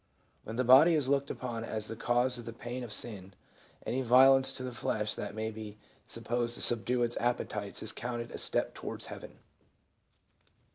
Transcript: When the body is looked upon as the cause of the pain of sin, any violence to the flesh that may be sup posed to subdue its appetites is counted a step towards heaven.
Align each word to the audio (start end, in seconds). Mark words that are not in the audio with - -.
When 0.45 0.55
the 0.55 0.63
body 0.63 0.95
is 0.95 1.09
looked 1.09 1.29
upon 1.29 1.63
as 1.63 1.85
the 1.85 1.95
cause 1.95 2.39
of 2.39 2.45
the 2.45 2.53
pain 2.53 2.83
of 2.83 2.91
sin, 2.91 3.35
any 3.85 4.01
violence 4.01 4.51
to 4.53 4.63
the 4.63 4.71
flesh 4.71 5.13
that 5.13 5.35
may 5.35 5.51
be 5.51 5.77
sup 6.07 6.23
posed 6.23 6.55
to 6.55 6.61
subdue 6.63 7.03
its 7.03 7.17
appetites 7.17 7.83
is 7.83 7.91
counted 7.91 8.31
a 8.31 8.39
step 8.39 8.73
towards 8.73 9.05
heaven. 9.13 9.37